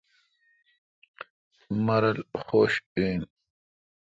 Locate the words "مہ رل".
1.85-2.19